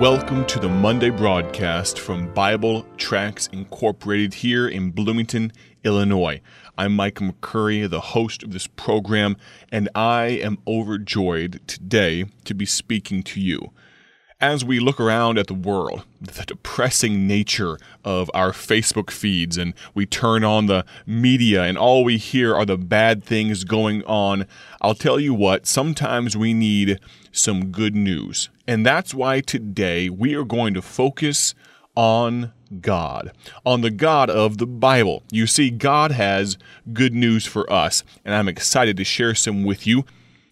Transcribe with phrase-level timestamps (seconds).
[0.00, 5.52] Welcome to the Monday broadcast from Bible Tracts Incorporated here in Bloomington,
[5.82, 6.40] Illinois.
[6.78, 9.36] I'm Mike McCurry, the host of this program,
[9.72, 13.72] and I am overjoyed today to be speaking to you.
[14.40, 19.74] As we look around at the world, the depressing nature of our Facebook feeds, and
[19.94, 24.46] we turn on the media, and all we hear are the bad things going on,
[24.80, 27.00] I'll tell you what, sometimes we need
[27.32, 28.48] some good news.
[28.64, 31.56] And that's why today we are going to focus
[31.96, 33.32] on God,
[33.66, 35.24] on the God of the Bible.
[35.32, 36.56] You see, God has
[36.92, 40.04] good news for us, and I'm excited to share some with you.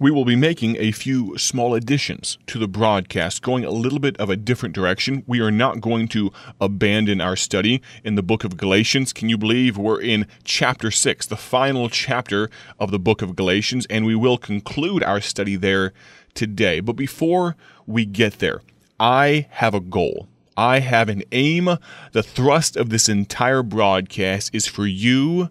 [0.00, 4.16] We will be making a few small additions to the broadcast, going a little bit
[4.16, 5.22] of a different direction.
[5.28, 9.12] We are not going to abandon our study in the book of Galatians.
[9.12, 13.86] Can you believe we're in chapter 6, the final chapter of the book of Galatians,
[13.88, 15.92] and we will conclude our study there
[16.34, 16.80] today.
[16.80, 17.54] But before
[17.86, 18.62] we get there,
[18.98, 20.26] I have a goal.
[20.56, 21.68] I have an aim.
[22.10, 25.50] The thrust of this entire broadcast is for you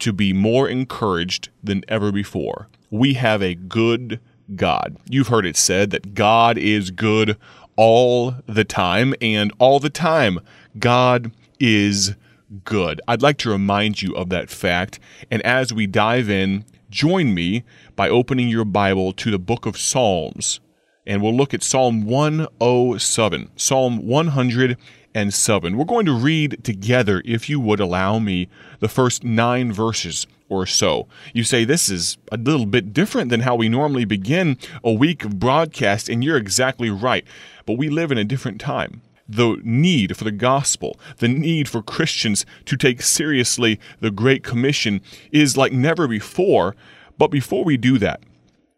[0.00, 2.66] to be more encouraged than ever before.
[2.94, 4.20] We have a good
[4.54, 4.96] God.
[5.10, 7.36] You've heard it said that God is good
[7.74, 10.38] all the time, and all the time,
[10.78, 12.14] God is
[12.62, 13.00] good.
[13.08, 15.00] I'd like to remind you of that fact.
[15.28, 17.64] And as we dive in, join me
[17.96, 20.60] by opening your Bible to the book of Psalms.
[21.04, 23.50] And we'll look at Psalm 107.
[23.56, 25.76] Psalm 107.
[25.76, 28.46] We're going to read together, if you would allow me,
[28.78, 31.08] the first nine verses or so.
[31.32, 35.24] You say this is a little bit different than how we normally begin a week
[35.24, 37.24] of broadcast, and you're exactly right.
[37.66, 41.82] But we live in a different time the need for the gospel, the need for
[41.82, 45.00] Christians to take seriously the Great Commission
[45.32, 46.76] is like never before.
[47.16, 48.20] But before we do that,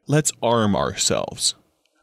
[0.06, 1.54] let's arm ourselves.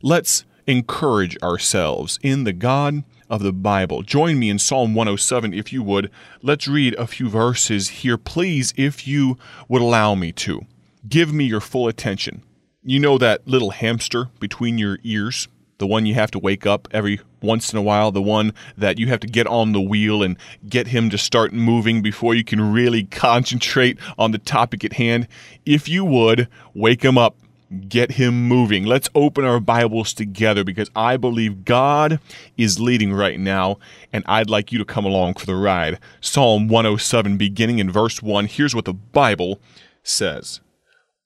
[0.01, 4.03] Let's encourage ourselves in the God of the Bible.
[4.03, 6.11] Join me in Psalm 107 if you would.
[6.43, 10.61] Let's read a few verses here, please, if you would allow me to.
[11.09, 12.43] Give me your full attention.
[12.83, 15.47] You know that little hamster between your ears?
[15.79, 18.99] The one you have to wake up every once in a while, the one that
[18.99, 20.37] you have to get on the wheel and
[20.69, 25.27] get him to start moving before you can really concentrate on the topic at hand.
[25.65, 27.35] If you would, wake him up
[27.73, 28.85] get him moving.
[28.85, 32.19] Let's open our Bibles together because I believe God
[32.57, 33.77] is leading right now,
[34.11, 35.99] and I'd like you to come along for the ride.
[36.21, 39.59] Psalm 107, beginning in verse 1, here's what the Bible
[40.03, 40.61] says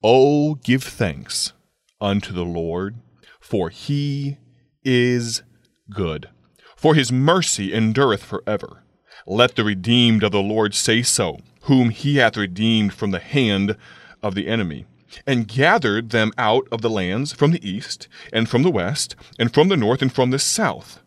[0.03, 1.53] Oh, give thanks
[1.99, 2.95] unto the Lord,
[3.39, 4.37] for he
[4.83, 5.43] is
[5.89, 6.29] good,
[6.75, 8.83] for his mercy endureth forever.
[9.25, 13.75] Let the redeemed of the Lord say so, whom he hath redeemed from the hand
[14.23, 14.85] of the enemy
[15.25, 19.53] and gathered them out of the lands from the east, and from the west, and
[19.53, 21.01] from the north, and from the south.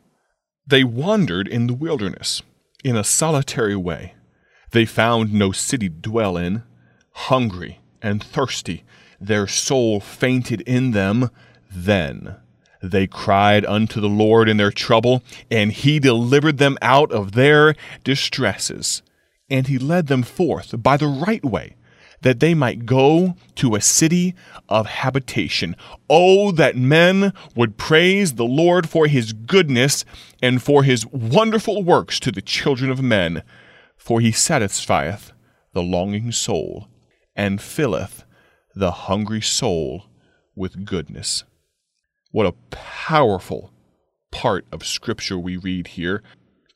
[0.66, 2.43] They wandered in the wilderness,
[2.84, 4.15] in a solitary way.
[4.71, 6.62] They found no city to dwell in.
[7.12, 8.84] Hungry and thirsty,
[9.21, 11.31] their soul fainted in them.
[11.71, 12.37] Then
[12.82, 17.75] they cried unto the Lord in their trouble, and he delivered them out of their
[18.05, 19.03] distresses.
[19.50, 21.75] And he led them forth by the right way
[22.22, 24.34] that they might go to a city
[24.69, 25.75] of habitation.
[26.08, 30.04] Oh, that men would praise the Lord for his goodness
[30.42, 33.42] and for his wonderful works to the children of men.
[33.97, 35.32] For he satisfieth
[35.72, 36.88] the longing soul
[37.36, 38.25] and filleth
[38.75, 40.06] the hungry soul
[40.54, 41.44] with goodness.
[42.31, 43.72] What a powerful
[44.31, 46.22] part of Scripture we read here.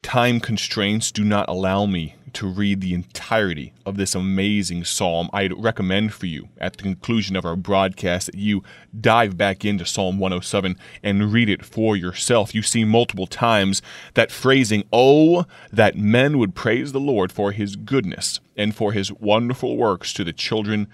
[0.02, 5.52] Time constraints do not allow me to read the entirety of this amazing psalm, I'd
[5.62, 8.62] recommend for you at the conclusion of our broadcast that you
[8.98, 12.54] dive back into Psalm 107 and read it for yourself.
[12.54, 13.82] You see multiple times
[14.14, 19.12] that phrasing, Oh, that men would praise the Lord for his goodness and for his
[19.12, 20.88] wonderful works to the children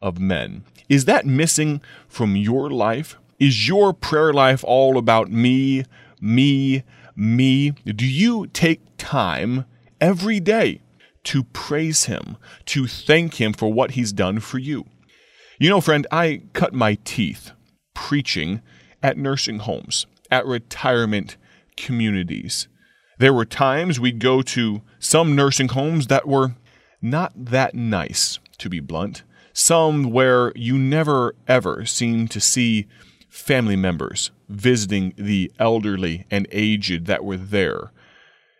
[0.00, 0.64] of men.
[0.88, 3.16] Is that missing from your life?
[3.38, 5.84] Is your prayer life all about me,
[6.20, 6.84] me,
[7.16, 7.70] me?
[7.70, 9.64] Do you take time
[10.00, 10.80] every day
[11.24, 12.36] to praise Him,
[12.66, 14.84] to thank Him for what He's done for you.
[15.58, 17.52] You know, friend, I cut my teeth
[17.94, 18.60] preaching
[19.02, 21.36] at nursing homes, at retirement
[21.76, 22.68] communities.
[23.18, 26.54] There were times we'd go to some nursing homes that were
[27.00, 29.22] not that nice, to be blunt.
[29.52, 32.86] Some where you never ever seemed to see
[33.28, 37.92] family members visiting the elderly and aged that were there.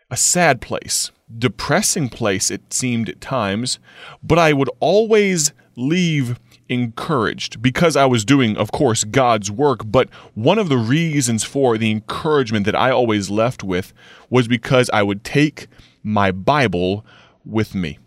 [0.09, 3.79] A sad place depressing place it seemed at times,
[4.23, 6.39] but I would always leave
[6.69, 9.81] encouraged because I was doing, of course, God's work.
[9.85, 13.93] But one of the reasons for the encouragement that I always left with
[14.29, 15.67] was because I would take
[16.03, 17.05] my Bible
[17.43, 17.99] with me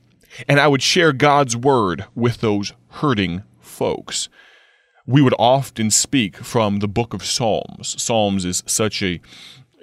[0.48, 4.28] and I would share God's word with those hurting folks.
[5.06, 8.00] We would often speak from the book of Psalms.
[8.00, 9.20] Psalms is such a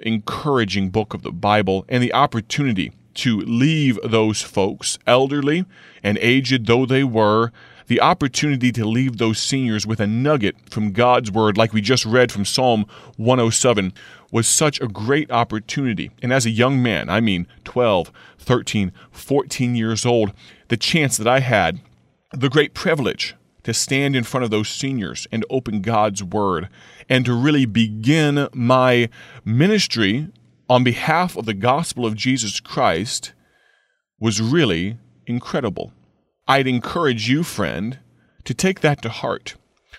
[0.00, 5.64] encouraging book of the Bible and the opportunity to leave those folks, elderly
[6.02, 7.52] and aged though they were,
[7.86, 12.04] the opportunity to leave those seniors with a nugget from God's Word, like we just
[12.04, 12.86] read from Psalm
[13.16, 13.92] 107,
[14.32, 16.10] was such a great opportunity.
[16.20, 20.32] And as a young man, I mean 12, 13, 14 years old,
[20.68, 21.80] the chance that I had,
[22.32, 26.68] the great privilege to stand in front of those seniors and open God's Word
[27.08, 29.08] and to really begin my
[29.44, 30.28] ministry
[30.68, 33.32] on behalf of the gospel of Jesus Christ
[34.18, 35.92] was really incredible.
[36.48, 37.98] I'd encourage you, friend,
[38.44, 39.54] to take that to heart.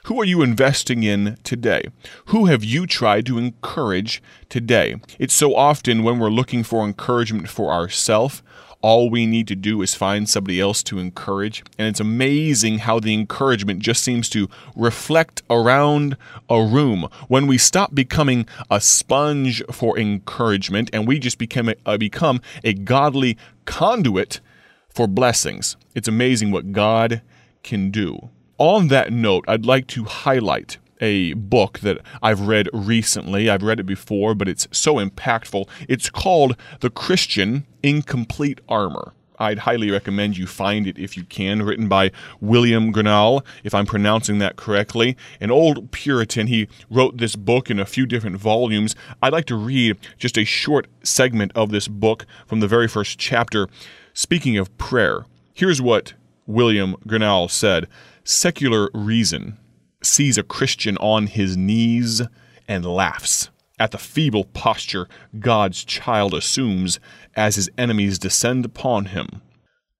[0.07, 1.83] Who are you investing in today?
[2.27, 4.95] Who have you tried to encourage today?
[5.19, 8.41] It's so often when we're looking for encouragement for ourselves,
[8.81, 11.61] all we need to do is find somebody else to encourage.
[11.77, 16.15] And it's amazing how the encouragement just seems to reflect around
[16.49, 17.09] a room.
[17.27, 22.39] When we stop becoming a sponge for encouragement and we just become a, uh, become
[22.63, 24.39] a godly conduit
[24.87, 27.21] for blessings, it's amazing what God
[27.61, 28.29] can do.
[28.59, 33.51] On that note, I'd like to highlight a book that I've read recently.
[33.51, 35.69] I've read it before, but it's so impactful.
[35.87, 39.13] It's called The Christian in Complete Armor.
[39.37, 41.61] I'd highly recommend you find it if you can.
[41.61, 42.09] Written by
[42.41, 45.15] William Gurnall, if I'm pronouncing that correctly.
[45.39, 46.47] An old Puritan.
[46.47, 48.95] He wrote this book in a few different volumes.
[49.21, 53.19] I'd like to read just a short segment of this book from the very first
[53.19, 53.67] chapter.
[54.15, 56.13] Speaking of prayer, here's what
[56.47, 57.87] William Gurnall said
[58.29, 59.57] Secular reason
[60.03, 62.21] sees a Christian on his knees
[62.67, 65.07] and laughs at the feeble posture
[65.39, 66.99] God's child assumes
[67.37, 69.41] as his enemies descend upon him.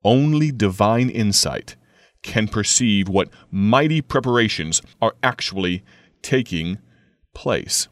[0.04, 1.78] Only divine insight
[2.22, 5.86] can perceive what mighty preparations are actually
[6.22, 6.80] taking
[7.34, 7.88] place.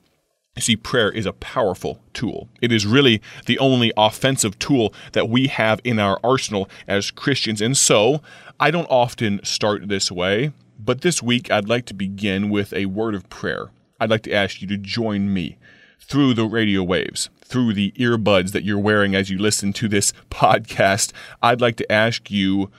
[0.57, 2.47] See, prayer is a powerful tool.
[2.61, 7.61] It is really the only offensive tool that we have in our arsenal as Christians.
[7.61, 8.21] And so,
[8.57, 10.53] I don't often start this way.
[10.79, 13.69] But this week, I'd like to begin with a word of prayer.
[13.99, 15.57] I'd like to ask you to join me
[15.99, 20.13] through the radio waves, through the earbuds that you're wearing as you listen to this
[20.29, 21.11] podcast.
[21.41, 22.71] I'd like to ask you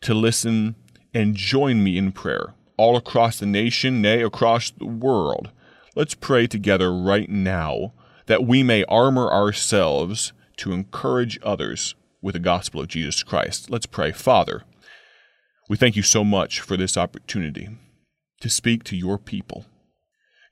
[0.00, 0.74] to listen
[1.14, 5.50] and join me in prayer all across the nation, nay, across the world.
[5.96, 7.94] Let's pray together right now
[8.26, 13.70] that we may armor ourselves to encourage others with the gospel of Jesus Christ.
[13.70, 14.12] Let's pray.
[14.12, 14.62] Father,
[15.68, 17.68] we thank you so much for this opportunity
[18.40, 19.64] to speak to your people.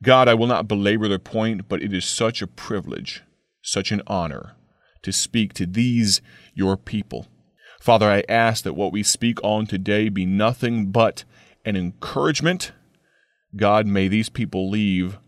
[0.03, 3.23] God, I will not belabor the point, but it is such a privilege,
[3.63, 4.57] such an honor
[5.03, 6.21] to speak to these
[6.53, 7.29] your people.
[7.81, 11.23] Father, I ask that what we speak on today be nothing but
[11.65, 12.73] an encouragement.
[13.55, 15.19] God, may these people leave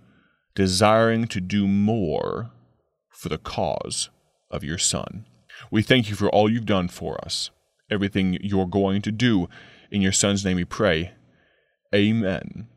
[0.55, 2.51] desiring to do more
[3.09, 4.11] for the cause
[4.51, 5.27] of your Son.
[5.71, 7.51] We thank you for all you've done for us,
[7.91, 9.49] everything you're going to do
[9.91, 11.13] in your Son's name we pray.
[11.95, 12.69] Amen.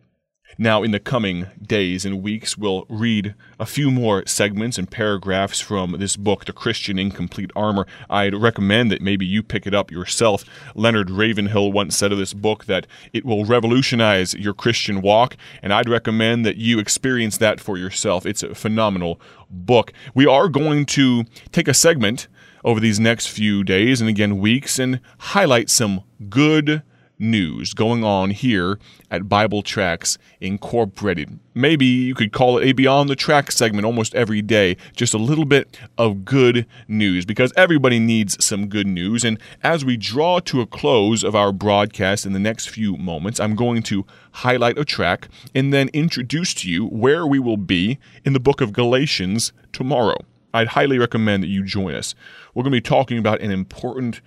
[0.58, 5.60] Now, in the coming days and weeks, we'll read a few more segments and paragraphs
[5.60, 7.88] from this book, The Christian in Complete Armor.
[8.10, 10.46] I'd recommend that maybe you pick it up yourself.
[10.76, 15.74] Leonard Ravenhill once said of this book that it will revolutionize your Christian walk, and
[15.74, 18.26] I'd recommend that you experience that for yourself.
[18.26, 19.92] It's a phenomenal book.
[20.14, 22.28] We are going to take a segment
[22.64, 26.84] over these next few days and again weeks and highlight some good
[27.24, 28.78] news going on here
[29.10, 31.40] at Bible Tracts Incorporated.
[31.56, 35.18] Maybe you could call it a Beyond the Track segment almost every day, just a
[35.18, 39.24] little bit of good news because everybody needs some good news.
[39.24, 43.40] And as we draw to a close of our broadcast in the next few moments,
[43.40, 48.00] I'm going to highlight a track and then introduce to you where we will be
[48.26, 50.18] in the book of Galatians tomorrow.
[50.54, 52.14] I'd highly recommend that you join us.
[52.54, 54.22] We're going to be talking about an important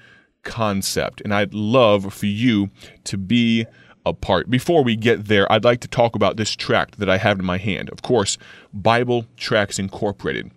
[0.47, 1.21] concept.
[1.21, 2.71] And I'd love for you
[3.05, 3.67] to be
[4.07, 4.49] a part.
[4.49, 7.45] Before we get there, I'd like to talk about this tract that I have in
[7.45, 7.91] my hand.
[7.91, 8.39] Of course,
[8.73, 10.53] Bible Tracts Incorporated.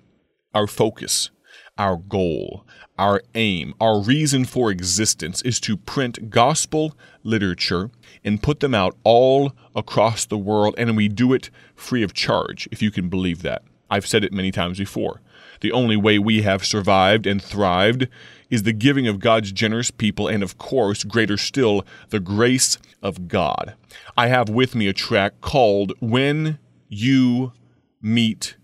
[0.54, 1.32] Our focus,
[1.78, 2.66] our goal,
[2.98, 7.90] our aim, our reason for existence is to print gospel literature
[8.24, 12.68] and put them out all across the world, and we do it free of charge,
[12.72, 13.64] if you can believe that.
[13.90, 15.22] I've said it many times before.
[15.62, 18.08] The only way we have survived and thrived
[18.50, 23.28] is the giving of God's generous people, and of course, greater still, the grace of
[23.28, 23.76] God.
[24.18, 27.54] I have with me a track called When You
[28.02, 28.56] Meet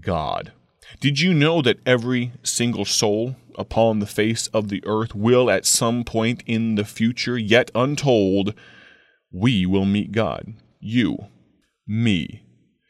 [0.00, 0.52] God.
[1.00, 5.66] Did you know that every single soul upon the face of the earth will at
[5.66, 8.54] some point in the future, yet untold,
[9.32, 10.54] we will meet God?
[10.78, 11.26] You,
[11.86, 12.42] me,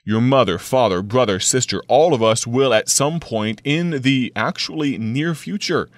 [0.04, 4.98] your mother, father, brother, sister, all of us will at some point in the actually
[4.98, 5.88] near future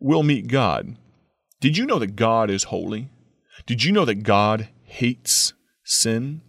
[0.00, 0.96] will meet God.
[1.60, 3.10] Did you know that God is holy?
[3.66, 5.52] Did you know that God hates
[5.84, 6.40] sin?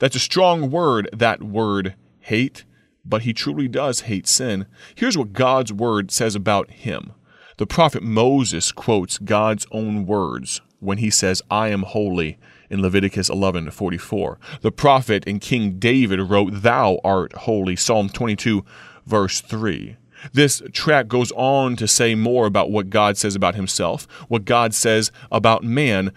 [0.00, 2.64] That's a strong word, that word hate,
[3.04, 4.66] but he truly does hate sin.
[4.94, 7.12] Here's what God's word says about him.
[7.58, 12.38] The prophet Moses quotes God's own words when he says, I am holy
[12.70, 14.38] in Leviticus 11:44.
[14.62, 18.64] The prophet and King David wrote, Thou art holy, Psalm 22,
[19.06, 19.96] verse 3.
[20.32, 24.74] This track goes on to say more about what God says about himself, what God
[24.74, 26.12] says about man,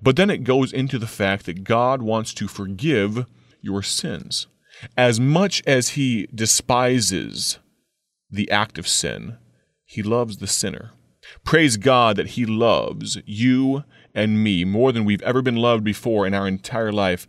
[0.00, 3.26] but then it goes into the fact that God wants to forgive
[3.60, 4.46] your sins.
[4.96, 7.58] As much as he despises
[8.30, 9.38] the act of sin,
[9.84, 10.92] he loves the sinner.
[11.44, 13.84] Praise God that he loves you
[14.14, 17.26] and me more than we've ever been loved before in our entire life.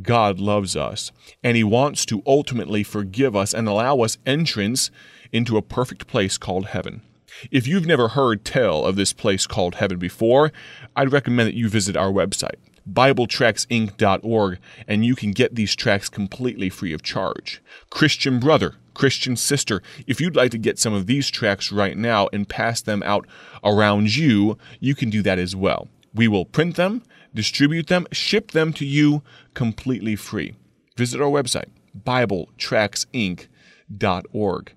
[0.00, 4.90] God loves us, and he wants to ultimately forgive us and allow us entrance
[5.32, 7.02] into a perfect place called heaven.
[7.50, 10.52] If you've never heard tell of this place called heaven before,
[10.96, 12.56] I'd recommend that you visit our website,
[12.90, 17.62] BibleTracksInc.org, and you can get these tracks completely free of charge.
[17.90, 22.28] Christian brother, Christian sister, if you'd like to get some of these tracks right now
[22.32, 23.26] and pass them out
[23.64, 25.88] around you, you can do that as well.
[26.14, 27.02] We will print them,
[27.34, 29.22] distribute them, ship them to you
[29.54, 30.54] completely free.
[30.96, 34.72] Visit our website, BibleTracksInc.org.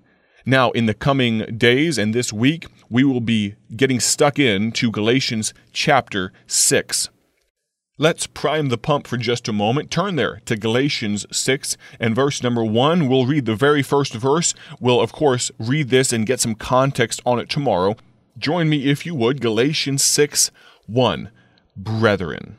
[0.48, 5.52] Now, in the coming days and this week, we will be getting stuck into Galatians
[5.72, 7.10] chapter 6.
[7.98, 9.90] Let's prime the pump for just a moment.
[9.90, 13.08] Turn there to Galatians 6 and verse number 1.
[13.08, 14.54] We'll read the very first verse.
[14.78, 17.96] We'll, of course, read this and get some context on it tomorrow.
[18.38, 20.50] Join me, if you would, Galatians 6
[20.86, 21.30] 1.
[21.76, 22.56] Brethren,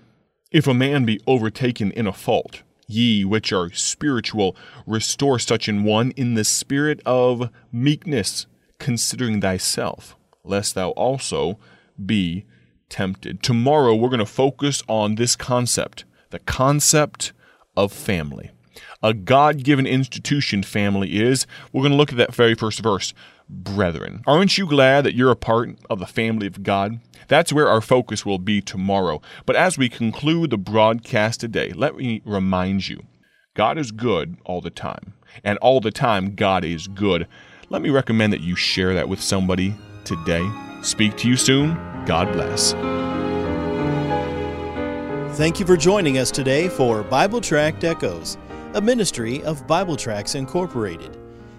[0.51, 4.55] if a man be overtaken in a fault, Ye which are spiritual,
[4.85, 8.47] restore such an one in the spirit of meekness,
[8.79, 11.59] considering thyself, lest thou also
[12.03, 12.45] be
[12.89, 13.43] tempted.
[13.43, 17.31] Tomorrow we're going to focus on this concept the concept
[17.77, 18.51] of family.
[19.01, 21.47] A God given institution, family is.
[21.71, 23.13] We're going to look at that very first verse.
[23.49, 26.99] Brethren, aren't you glad that you're a part of the family of God?
[27.27, 29.21] That's where our focus will be tomorrow.
[29.45, 33.03] But as we conclude the broadcast today, let me remind you
[33.55, 35.13] God is good all the time.
[35.43, 37.27] And all the time, God is good.
[37.69, 40.49] Let me recommend that you share that with somebody today.
[40.81, 41.75] Speak to you soon.
[42.05, 42.73] God bless.
[45.37, 48.37] Thank you for joining us today for Bible Tract Echoes,
[48.73, 51.26] a ministry of Bible Tracts Incorporated.